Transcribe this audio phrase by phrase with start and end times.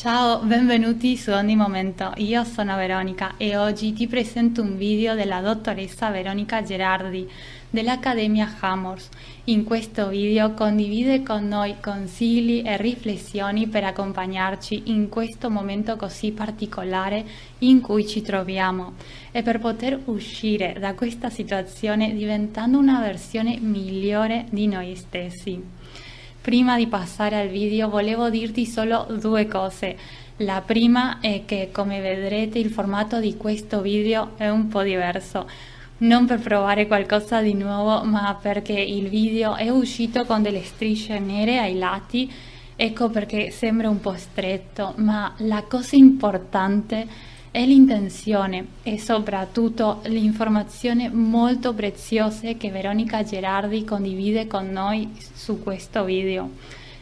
[0.00, 2.14] Ciao, benvenuti su ogni momento.
[2.16, 7.30] Io sono Veronica e oggi ti presento un video della dottoressa Veronica Gerardi
[7.68, 9.10] dell'Accademia Hammers.
[9.44, 16.32] In questo video condivide con noi consigli e riflessioni per accompagnarci in questo momento così
[16.32, 17.22] particolare
[17.58, 18.94] in cui ci troviamo
[19.32, 25.79] e per poter uscire da questa situazione diventando una versione migliore di noi stessi.
[26.40, 29.94] Prima di passare al video volevo dirti solo due cose.
[30.38, 35.46] La prima è che come vedrete il formato di questo video è un po' diverso.
[35.98, 41.18] Non per provare qualcosa di nuovo, ma perché il video è uscito con delle strisce
[41.18, 42.32] nere ai lati,
[42.74, 47.06] ecco perché sembra un po' stretto, ma la cosa importante
[47.50, 56.04] è l'intenzione e soprattutto l'informazione molto preziose che Veronica Gerardi condivide con noi su questo
[56.04, 56.50] video.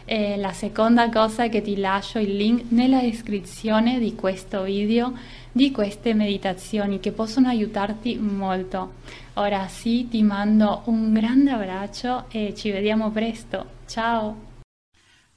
[0.05, 5.13] E la seconda cosa che ti lascio il link nella descrizione di questo video
[5.53, 8.95] di queste meditazioni che possono aiutarti molto.
[9.35, 13.67] Ora sì, ti mando un grande abbraccio e ci vediamo presto.
[13.87, 14.48] Ciao!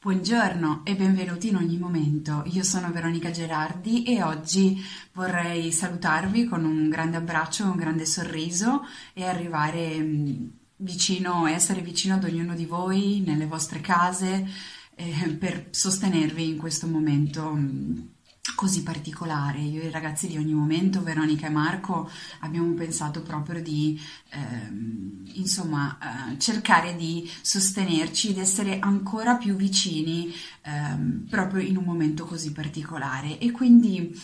[0.04, 2.42] Buongiorno e benvenuti in ogni momento.
[2.48, 8.82] Io sono Veronica Gerardi e oggi vorrei salutarvi con un grande abbraccio, un grande sorriso
[9.14, 14.44] e arrivare mm, vicino, essere vicino ad ognuno di voi nelle vostre case
[14.96, 18.00] eh, per sostenervi in questo momento mm,
[18.56, 19.60] così particolare.
[19.60, 25.24] Io e i ragazzi di ogni momento, Veronica e Marco, abbiamo pensato proprio di ehm,
[25.34, 25.98] insomma
[26.32, 30.34] eh, cercare di sostenerci ed essere ancora più vicini
[30.64, 33.38] ehm, proprio in un momento così particolare.
[33.40, 34.20] E quindi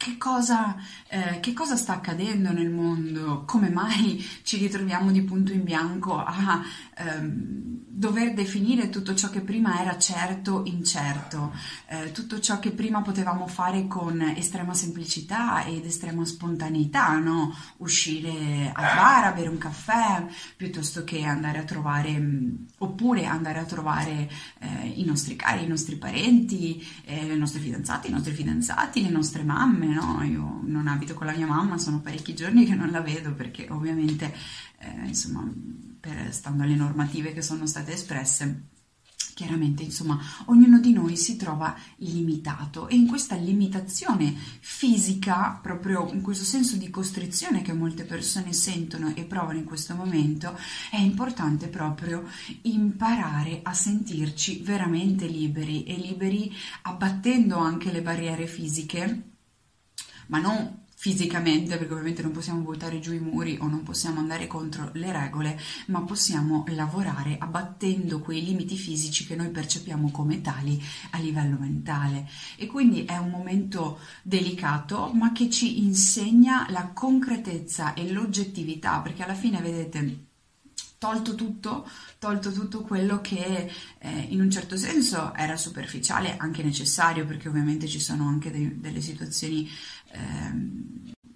[0.00, 0.76] che cosa,
[1.08, 3.44] eh, che cosa, sta accadendo nel mondo?
[3.44, 6.62] Come mai ci ritroviamo di punto in bianco a
[6.96, 11.52] ehm, dover definire tutto ciò che prima era certo incerto,
[11.86, 17.54] eh, tutto ciò che prima potevamo fare con estrema semplicità ed estrema spontaneità, no?
[17.76, 20.24] Uscire al bar a bere un caffè
[20.56, 24.30] piuttosto che andare a trovare, mh, oppure andare a trovare
[24.60, 29.10] eh, i nostri cari, i nostri parenti, eh, le nostre fidanzate, i nostri fidanzati, le
[29.10, 30.22] nostre mamme no?
[30.22, 33.66] Io non abito con la mia mamma, sono parecchi giorni che non la vedo perché
[33.70, 34.34] ovviamente,
[34.78, 35.48] eh, insomma,
[36.00, 38.68] per, stando alle normative che sono state espresse,
[39.40, 46.20] chiaramente insomma ognuno di noi si trova limitato e in questa limitazione fisica proprio in
[46.20, 50.58] questo senso di costrizione che molte persone sentono e provano in questo momento
[50.90, 52.24] è importante proprio
[52.62, 56.52] imparare a sentirci veramente liberi e liberi
[56.82, 59.29] abbattendo anche le barriere fisiche
[60.30, 64.46] ma non fisicamente, perché ovviamente non possiamo buttare giù i muri o non possiamo andare
[64.46, 70.78] contro le regole, ma possiamo lavorare abbattendo quei limiti fisici che noi percepiamo come tali
[71.12, 72.28] a livello mentale.
[72.56, 79.22] E quindi è un momento delicato, ma che ci insegna la concretezza e l'oggettività, perché
[79.22, 80.28] alla fine, vedete,
[81.00, 81.88] tolto tutto,
[82.18, 87.86] tolto tutto quello che eh, in un certo senso era superficiale, anche necessario, perché ovviamente
[87.88, 89.66] ci sono anche de- delle situazioni,
[90.12, 90.52] eh,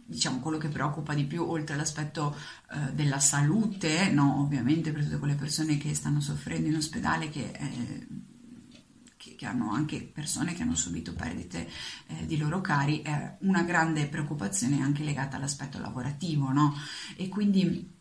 [0.04, 2.36] diciamo, quello che preoccupa di più, oltre all'aspetto
[2.72, 7.50] eh, della salute, no, ovviamente per tutte quelle persone che stanno soffrendo in ospedale, che
[7.50, 8.06] eh,
[9.16, 11.66] che hanno anche persone che hanno subito perdite
[12.08, 16.74] eh, di loro cari, è una grande preoccupazione anche legata all'aspetto lavorativo, no?
[17.16, 17.94] E quindi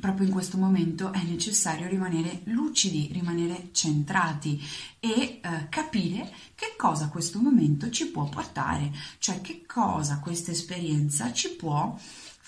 [0.00, 4.60] proprio in questo momento è necessario rimanere lucidi, rimanere centrati
[5.00, 11.32] e eh, capire che cosa questo momento ci può portare, cioè che cosa questa esperienza
[11.32, 11.96] ci può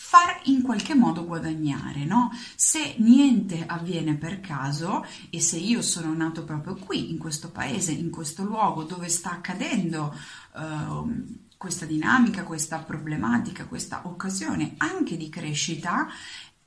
[0.00, 2.31] far in qualche modo guadagnare, no?
[2.54, 7.93] Se niente avviene per caso e se io sono nato proprio qui, in questo paese,
[7.93, 10.15] in questo luogo dove sta accadendo
[10.55, 16.06] uh, questa dinamica, questa problematica, questa occasione anche di crescita,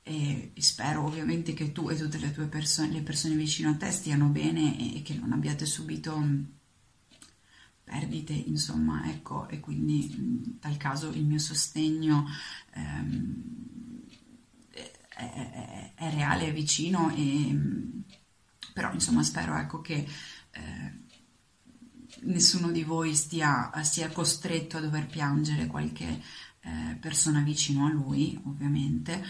[0.02, 3.90] e spero ovviamente che tu e tutte le tue persone, le persone vicino a te
[3.92, 6.44] stiano bene e che non abbiate subito mm,
[7.84, 12.26] perdite, insomma, ecco, e quindi in tal caso il mio sostegno
[12.74, 13.42] ehm,
[14.70, 18.00] è, è, è, reale, è vicino, e, mm,
[18.72, 20.06] però insomma spero ecco che
[20.50, 21.00] eh,
[22.22, 26.22] nessuno di voi stia, sia costretto a dover piangere qualche
[26.60, 29.24] eh, persona vicino a lui, ovviamente.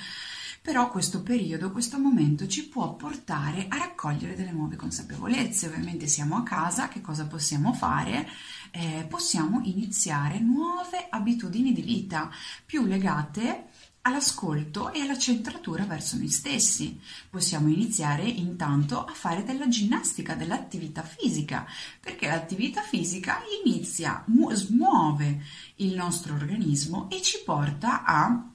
[0.63, 5.67] Però questo periodo, questo momento ci può portare a raccogliere delle nuove consapevolezze.
[5.67, 8.29] Ovviamente siamo a casa, che cosa possiamo fare?
[8.71, 12.31] Eh, possiamo iniziare nuove abitudini di vita
[12.65, 13.71] più legate
[14.03, 17.01] all'ascolto e alla centratura verso noi stessi.
[17.29, 21.67] Possiamo iniziare intanto a fare della ginnastica, dell'attività fisica,
[21.99, 25.43] perché l'attività fisica inizia, smuove
[25.77, 28.52] il nostro organismo e ci porta a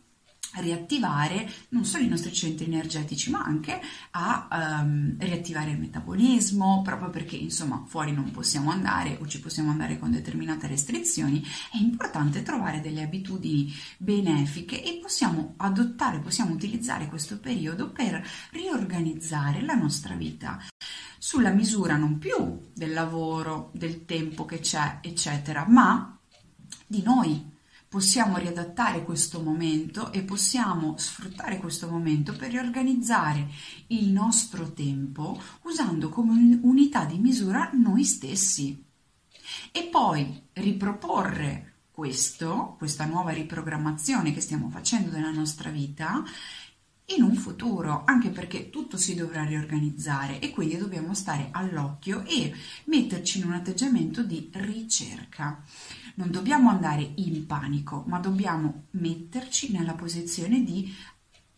[0.59, 3.79] riattivare non solo i nostri centri energetici ma anche
[4.11, 9.71] a um, riattivare il metabolismo proprio perché insomma fuori non possiamo andare o ci possiamo
[9.71, 17.07] andare con determinate restrizioni è importante trovare delle abitudini benefiche e possiamo adottare possiamo utilizzare
[17.07, 20.59] questo periodo per riorganizzare la nostra vita.
[21.17, 26.17] Sulla misura non più del lavoro del tempo che c'è eccetera ma
[26.85, 27.55] di noi
[27.97, 33.47] possiamo riadattare questo momento e possiamo sfruttare questo momento per riorganizzare
[33.87, 38.85] il nostro tempo usando come unità di misura noi stessi
[39.71, 46.23] e poi riproporre questo, questa nuova riprogrammazione che stiamo facendo della nostra vita
[47.15, 52.53] in un futuro, anche perché tutto si dovrà riorganizzare e quindi dobbiamo stare all'occhio e
[52.85, 55.63] metterci in un atteggiamento di ricerca.
[56.17, 60.91] Non dobbiamo andare in panico, ma dobbiamo metterci nella posizione di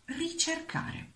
[0.04, 1.12] ricercare.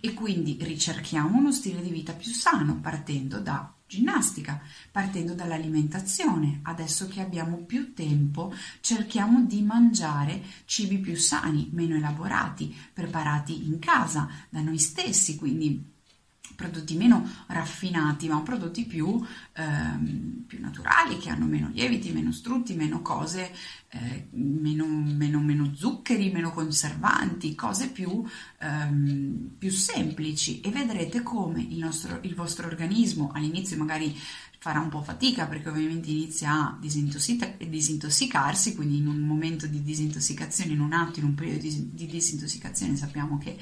[0.00, 4.60] E quindi ricerchiamo uno stile di vita più sano partendo da ginnastica,
[4.90, 6.60] partendo dall'alimentazione.
[6.64, 13.78] Adesso che abbiamo più tempo, cerchiamo di mangiare cibi più sani, meno elaborati, preparati in
[13.78, 15.91] casa da noi stessi, quindi
[16.62, 19.20] prodotti meno raffinati, ma prodotti più,
[19.54, 23.50] ehm, più, naturali, che hanno meno lieviti, meno strutti, meno cose,
[23.88, 28.24] eh, meno, meno, meno, zuccheri, meno conservanti, cose più,
[28.60, 30.60] ehm, più semplici.
[30.60, 34.16] E vedrete come il, nostro, il vostro organismo all'inizio magari
[34.62, 40.70] farà un po' fatica perché ovviamente inizia a disintossicarsi, quindi in un momento di disintossicazione,
[40.70, 43.58] in un atto, in un periodo di, di disintossicazione sappiamo che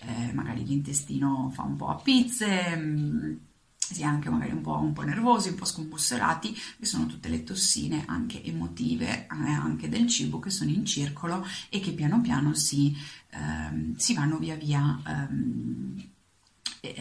[0.00, 3.32] eh, magari l'intestino fa un po' a pizze, mm,
[3.78, 7.30] si è anche magari un po', un po', nervosi, un po' scombussolati, che sono tutte
[7.30, 12.20] le tossine anche emotive, eh, anche del cibo che sono in circolo e che piano
[12.20, 12.94] piano si,
[13.30, 16.10] ehm, si vanno via via ehm,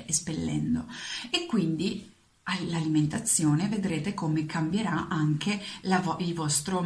[0.06, 0.88] espellendo.
[1.30, 6.86] E quindi all'alimentazione vedrete come cambierà anche la, il vostro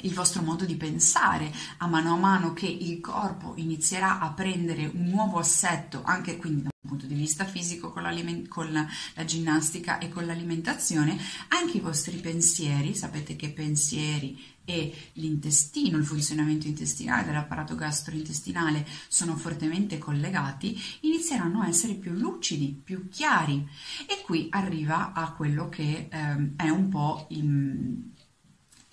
[0.00, 1.52] il vostro modo di pensare.
[1.78, 6.62] A mano a mano che il corpo inizierà a prendere un nuovo assetto anche quindi
[6.62, 11.18] da punto di vista fisico con, con la ginnastica e con l'alimentazione
[11.48, 19.36] anche i vostri pensieri sapete che pensieri e l'intestino, il funzionamento intestinale dell'apparato gastrointestinale sono
[19.36, 23.66] fortemente collegati, inizieranno a essere più lucidi, più chiari.
[24.06, 28.10] E qui arriva a quello che ehm, è un po' il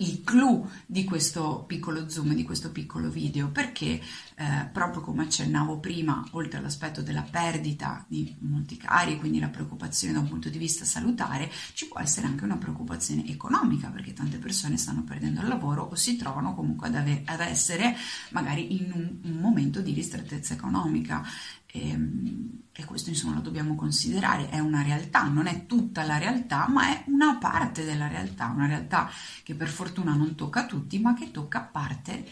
[0.00, 4.00] il clou di questo piccolo zoom, di questo piccolo video, perché
[4.34, 10.12] eh, proprio come accennavo prima, oltre all'aspetto della perdita di molti cari, quindi la preoccupazione
[10.14, 14.38] da un punto di vista salutare, ci può essere anche una preoccupazione economica, perché tante
[14.38, 17.94] persone stanno perdendo il lavoro o si trovano comunque ad, ave- ad essere
[18.30, 21.22] magari in un, un momento di ristrettezza economica
[21.72, 26.18] e, ehm, e, questo insomma lo dobbiamo considerare, è una realtà, non è tutta la
[26.18, 29.10] realtà, ma è una parte della realtà, una realtà
[29.42, 32.26] che per fortuna non tocca tutti, ma che tocca parte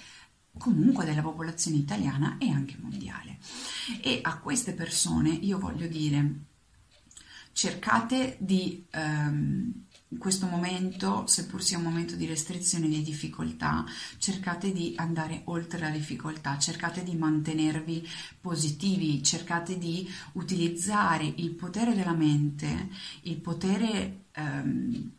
[0.57, 3.39] comunque della popolazione italiana e anche mondiale.
[4.01, 6.35] E a queste persone io voglio dire,
[7.53, 8.87] cercate di...
[8.93, 13.85] In questo momento, seppur sia un momento di restrizione e di difficoltà,
[14.17, 18.09] cercate di andare oltre la difficoltà, cercate di mantenervi
[18.41, 22.89] positivi, cercate di utilizzare il potere della mente,
[23.23, 25.11] il potere ehm,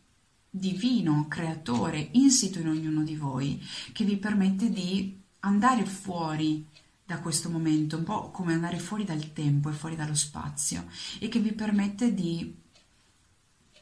[0.50, 3.62] divino, creatore, insito in ognuno di voi,
[3.94, 6.66] che vi permette di andare fuori
[7.06, 10.88] da questo momento, un po' come andare fuori dal tempo e fuori dallo spazio,
[11.20, 12.56] e che vi permette di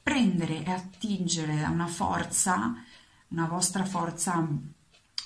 [0.07, 2.81] prendere e attingere da una forza,
[3.27, 4.47] una vostra forza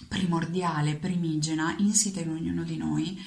[0.08, 3.24] primordiale, primigena, insita in ognuno di noi,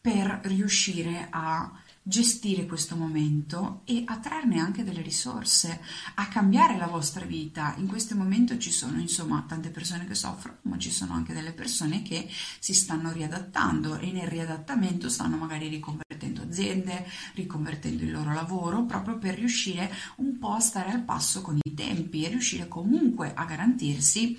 [0.00, 1.68] per riuscire a
[2.04, 5.80] gestire questo momento e a trarne anche delle risorse,
[6.16, 7.74] a cambiare la vostra vita.
[7.78, 11.52] In questo momento ci sono insomma tante persone che soffrono, ma ci sono anche delle
[11.52, 12.28] persone che
[12.58, 19.18] si stanno riadattando e nel riadattamento stanno magari riconvertendo aziende, riconvertendo il loro lavoro, proprio
[19.18, 23.44] per riuscire un po' a stare al passo con i tempi e riuscire comunque a
[23.44, 24.36] garantirsi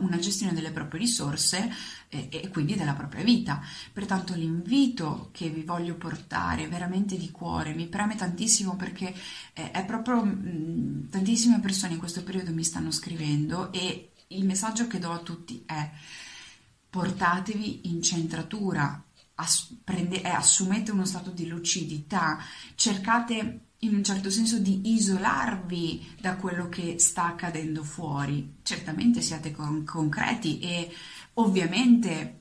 [0.00, 1.70] una gestione delle proprie risorse
[2.08, 3.60] e, e, quindi della propria vita.
[3.92, 9.14] Pertanto l'invito che vi voglio portare veramente di cuore, mi preme tantissimo perché
[9.52, 14.44] eh, è proprio mh, mm, tantissime persone in questo periodo mi stanno scrivendo e il
[14.44, 15.90] messaggio che do a tutti è
[16.88, 19.02] portatevi in centratura,
[19.34, 22.38] ass- prende- eh, assumete uno stato di lucidità,
[22.76, 28.56] cercate in un certo senso di isolarvi da quello che sta accadendo fuori.
[28.62, 30.90] Certamente siate con- concreti e
[31.34, 32.40] ovviamente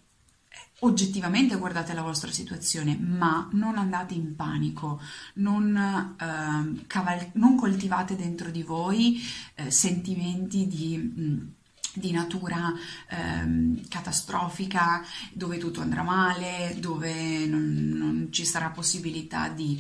[0.80, 5.02] oggettivamente guardate la vostra situazione, ma non andate in panico,
[5.36, 9.22] non, eh, caval- non coltivate dentro di voi
[9.56, 10.98] eh, sentimenti di...
[10.98, 11.54] Mh,
[11.96, 12.74] di natura
[13.08, 19.80] ehm, catastrofica, dove tutto andrà male, dove non, non ci sarà possibilità di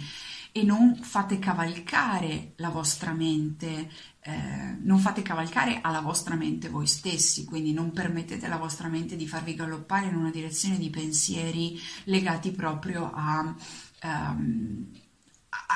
[0.55, 3.89] e non fate cavalcare la vostra mente,
[4.22, 9.15] eh, non fate cavalcare alla vostra mente voi stessi, quindi non permettete alla vostra mente
[9.15, 13.55] di farvi galoppare in una direzione di pensieri legati proprio a...
[14.03, 14.91] Um,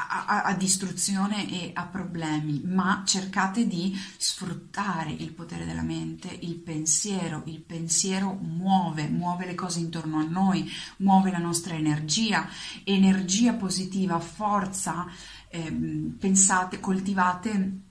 [0.07, 6.55] a, a, distruzione e a problemi, ma cercate di sfruttare il potere della mente, il
[6.55, 7.43] pensiero.
[7.45, 12.47] Il pensiero muove, muove le cose intorno a noi, muove la nostra energia,
[12.83, 15.05] energia positiva, forza.
[15.49, 15.71] Eh,
[16.19, 17.86] pensate, coltivate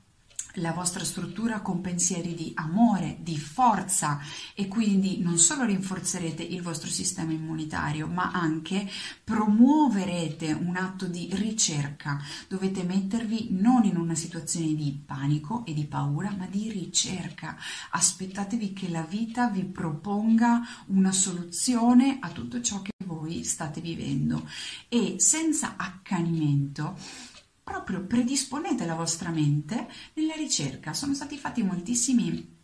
[0.57, 4.21] la vostra struttura con pensieri di amore, di forza
[4.55, 8.89] e quindi non solo rinforzerete il vostro sistema immunitario, ma anche
[9.23, 12.21] promuoverete un atto di ricerca.
[12.49, 17.57] Dovete mettervi non in una situazione di panico e di paura, ma di ricerca.
[17.91, 24.49] Aspettatevi che la vita vi proponga una soluzione a tutto ciò che voi state vivendo
[24.89, 26.97] e senza accanimento
[27.67, 30.95] proprio predisponete la vostra mente nella ricerca.
[30.95, 32.55] Sono stati fatti moltissimi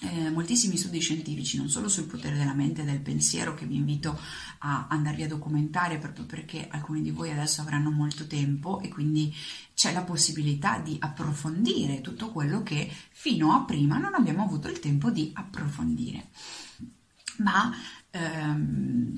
[0.00, 3.74] eh, moltissimi studi scientifici, non solo sul potere della mente e del pensiero, che vi
[3.74, 4.18] invito
[4.58, 9.34] a andarvi a documentare proprio perché alcuni di voi adesso avranno molto tempo e quindi
[9.74, 14.78] c'è la possibilità di approfondire tutto quello che fino a prima non abbiamo avuto il
[14.78, 16.28] tempo di approfondire.
[17.38, 17.74] Ma
[18.10, 19.17] ehm,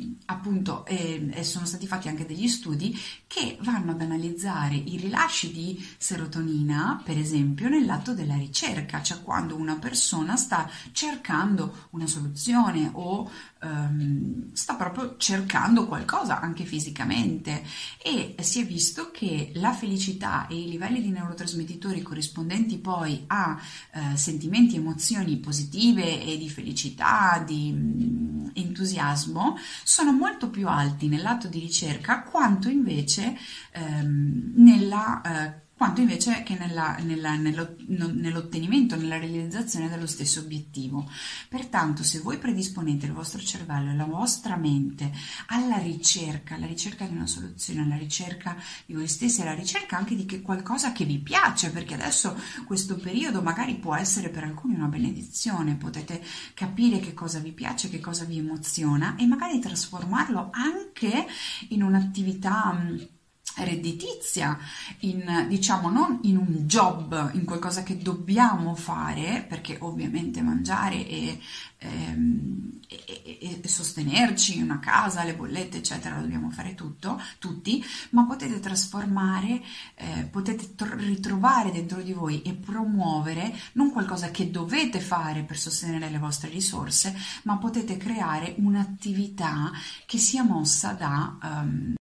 [0.80, 5.86] appunto eh, sono stati fatti anche degli studi che vanno ad analizzare i rilasci di
[5.96, 13.30] serotonina, per esempio, nell'atto della ricerca, cioè quando una persona sta cercando una soluzione o
[13.62, 17.62] ehm, sta proprio cercando qualcosa anche fisicamente.
[18.02, 23.60] E si è visto che la felicità e i livelli di neurotrasmettitori corrispondenti poi a
[23.92, 31.48] eh, sentimenti, emozioni positive e di felicità, di mm, entusiasmo sono molto più alti nell'atto
[31.48, 33.36] di ricerca quanto invece
[33.72, 41.10] ehm, nella eh, quanto invece che nella, nella, nell'ottenimento, nella realizzazione dello stesso obiettivo.
[41.48, 45.10] Pertanto, se voi predisponete il vostro cervello e la vostra mente
[45.46, 50.14] alla ricerca, alla ricerca di una soluzione, alla ricerca di voi stessi, alla ricerca anche
[50.16, 54.74] di che qualcosa che vi piace, perché adesso questo periodo magari può essere per alcuni
[54.74, 56.22] una benedizione, potete
[56.52, 61.26] capire che cosa vi piace, che cosa vi emoziona e magari trasformarlo anche
[61.68, 63.18] in un'attività
[63.56, 64.58] redditizia,
[65.00, 71.40] in, diciamo non in un job, in qualcosa che dobbiamo fare, perché ovviamente mangiare e,
[71.78, 78.24] ehm, e, e, sostenerci, una casa, le bollette, eccetera, lo dobbiamo fare tutto, tutti, ma
[78.24, 79.62] potete trasformare,
[79.94, 85.58] eh, potete tr- ritrovare dentro di voi e promuovere non qualcosa che dovete fare per
[85.58, 87.14] sostenere le vostre risorse,
[87.44, 89.70] ma potete creare un'attività
[90.06, 91.38] che sia mossa da...
[91.42, 91.94] Um,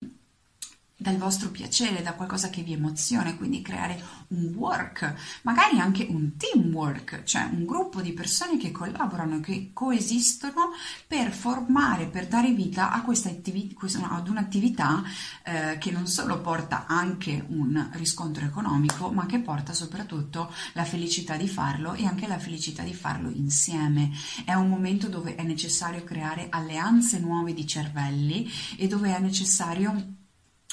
[1.01, 6.37] dal vostro piacere, da qualcosa che vi emoziona, quindi creare un work, magari anche un
[6.37, 10.71] teamwork, cioè un gruppo di persone che collaborano, che coesistono
[11.07, 13.77] per formare, per dare vita a questa attività,
[14.11, 15.05] ad un'attività
[15.45, 21.37] eh, che non solo porta anche un riscontro economico, ma che porta soprattutto la felicità
[21.37, 24.11] di farlo e anche la felicità di farlo insieme.
[24.45, 30.17] È un momento dove è necessario creare alleanze nuove di cervelli e dove è necessario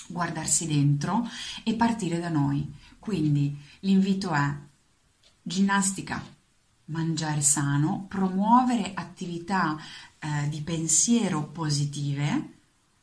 [0.07, 1.27] guardarsi dentro
[1.63, 2.71] e partire da noi.
[2.99, 4.53] Quindi l'invito è
[5.41, 6.23] ginnastica,
[6.85, 9.77] mangiare sano, promuovere attività
[10.19, 12.54] eh, di pensiero positive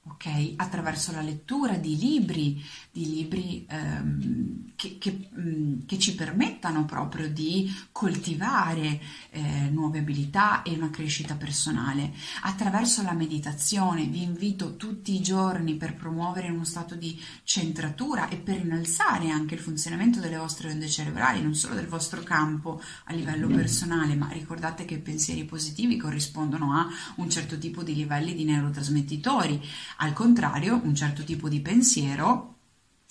[0.04, 0.54] ok?
[0.56, 6.84] Attraverso la lettura di libri, di libri ehm, che, che, mh, mm, che, ci permettano
[6.84, 12.12] proprio di coltivare eh, nuove abilità e una crescita personale.
[12.42, 18.36] Attraverso la meditazione vi invito tutti i giorni per promuovere uno stato di centratura e
[18.38, 23.12] per innalzare anche il funzionamento delle vostre onde cerebrali, non solo del vostro campo a
[23.12, 28.34] livello personale, ma ricordate che i pensieri positivi corrispondono a un certo tipo di livelli
[28.34, 29.60] di neurotrasmettitori
[29.98, 32.56] al contrario, un certo tipo di pensiero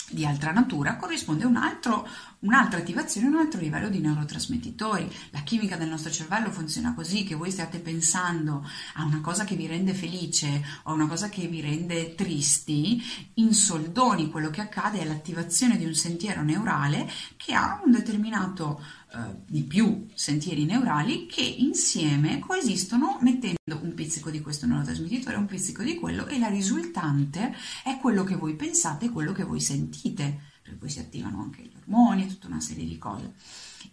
[0.09, 2.07] di altra natura corrisponde un altro,
[2.41, 5.09] un'altra attivazione, un altro livello di neurotrasmettitori.
[5.31, 9.55] La chimica del nostro cervello funziona così, che voi stiate pensando a una cosa che
[9.55, 13.01] vi rende felice o a una cosa che vi rende tristi,
[13.35, 18.81] in soldoni quello che accade è l'attivazione di un sentiero neurale che ha un determinato
[19.13, 25.45] eh, di più sentieri neurali che insieme coesistono mettendo un pizzico di questo neurotrasmettitore, un
[25.45, 30.50] pizzico di quello e la risultante è quello che voi pensate quello che voi sentite,
[30.61, 33.33] per cui si attivano anche gli ormoni e tutta una serie di cose.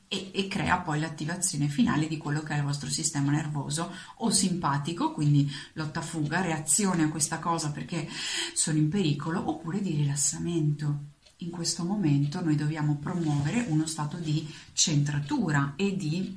[0.06, 4.30] E, e, crea poi l'attivazione finale di quello che è il vostro sistema nervoso o
[4.30, 8.08] simpatico, quindi lotta fuga, reazione a questa cosa perché
[8.54, 14.46] sono in pericolo, oppure di rilassamento in questo momento noi dobbiamo promuovere uno stato di
[14.72, 16.37] centratura e di,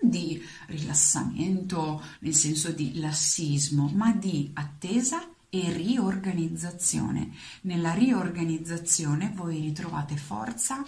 [0.00, 7.32] di rilassamento, nel senso di lassismo, ma di attesa e riorganizzazione.
[7.62, 10.82] Nella riorganizzazione voi ritrovate forza,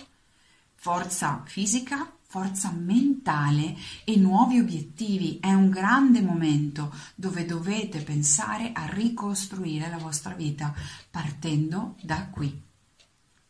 [0.75, 5.38] forza fisica, forza mentale e nuovi obiettivi.
[5.40, 10.75] È un grande momento dove dovete pensare a ricostruire la vostra vita
[11.11, 12.71] partendo da qui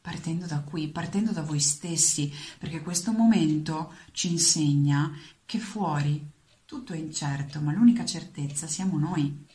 [0.03, 5.17] partendo da qui, partendo da voi stessi, perché questo momento ci insegna
[5.47, 6.29] che fuori
[6.65, 9.47] tutto è incerto, ma l'unica certezza siamo noi.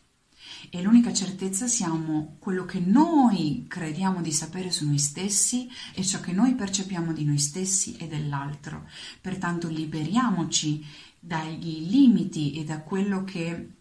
[0.70, 6.20] E l'unica certezza siamo quello che noi crediamo di sapere su noi stessi e ciò
[6.20, 8.88] che noi percepiamo di noi stessi e dell'altro.
[9.22, 10.86] Pertanto liberiamoci
[11.20, 13.72] dagli limiti e da quello che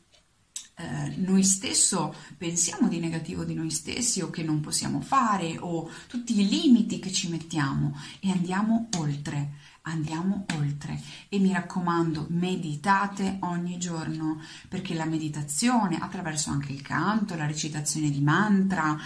[0.78, 5.90] eh, noi stesso pensiamo di negativo di noi stessi o che non possiamo fare o
[6.06, 9.52] tutti i limiti che ci mettiamo e andiamo oltre,
[9.86, 11.00] andiamo oltre.
[11.28, 18.10] E mi raccomando meditate ogni giorno perché la meditazione attraverso anche il canto, la recitazione
[18.10, 18.96] di mantra,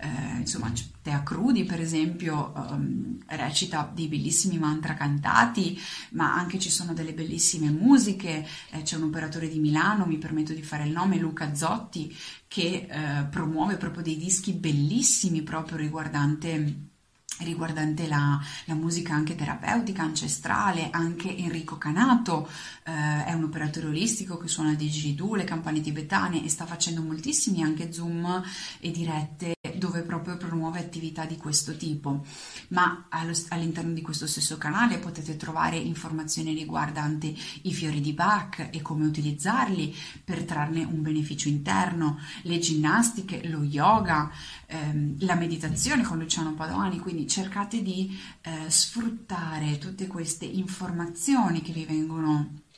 [0.00, 5.78] eh, insomma Tea Crudi per esempio um, recita dei bellissimi mantra cantati
[6.10, 8.46] ma anche ci sono delle bellissime musiche.
[8.70, 12.14] Eh, c'è un operatore di Milano mi permetto di fare il nome Luca Zotti
[12.48, 16.89] che eh, promuove proprio dei dischi bellissimi proprio riguardante
[17.38, 22.48] riguardante la, la, musica anche terapeutica, ancestrale, anche Enrico Canato
[22.84, 27.62] eh, è un operatore olistico che suona didgeridoo, le campane tibetane e sta facendo moltissimi
[27.62, 28.42] anche zoom
[28.78, 32.24] e dirette dove proprio promuove attività di questo tipo,
[32.68, 38.82] ma all'interno di questo stesso canale potete trovare informazioni riguardanti i fiori di Bach e
[38.82, 44.30] come utilizzarli per trarne un beneficio interno, le ginnastiche, lo yoga,
[44.66, 51.72] ehm, la meditazione con Luciano Padovani, quindi cercate di eh, sfruttare tutte queste informazioni che
[51.72, 52.68] vi vengono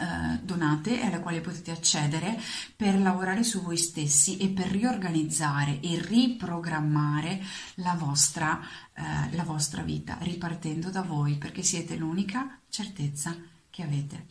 [0.00, 2.40] eh, donate e alle quali potete accedere
[2.76, 7.42] per lavorare su voi stessi e per riorganizzare e riprogrammare
[7.76, 8.60] la vostra,
[8.94, 13.36] eh, la vostra vita, ripartendo da voi, perché siete l'unica certezza
[13.70, 14.26] che avete.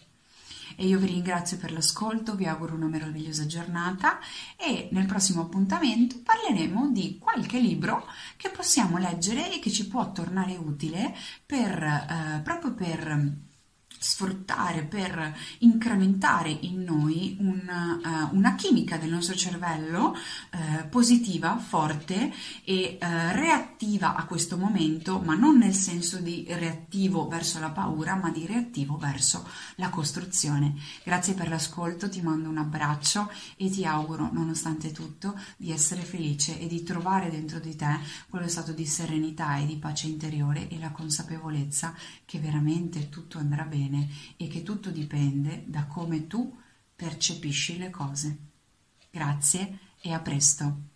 [0.75, 4.19] E io vi ringrazio per l'ascolto, vi auguro una meravigliosa giornata
[4.55, 10.11] e nel prossimo appuntamento parleremo di qualche libro che possiamo leggere e che ci può
[10.11, 13.45] tornare utile per, eh, proprio per
[13.99, 22.31] sfruttare, per incrementare in noi una, eh, una chimica del nostro cervello uh, positiva, forte
[22.63, 28.15] e uh, reattiva a questo momento, ma non nel senso di reattivo verso la paura,
[28.15, 30.75] ma di reattivo verso la costruzione.
[31.03, 36.59] Grazie per l'ascolto, ti mando un abbraccio e ti auguro, nonostante tutto, di essere felice
[36.59, 40.77] e di trovare dentro di te quello stato di serenità e di pace interiore e
[40.79, 41.93] la consapevolezza
[42.25, 46.55] che veramente tutto andrà bene bene e che tutto dipende da come tu
[46.95, 48.37] percepisci le cose.
[49.09, 50.95] Grazie e a presto.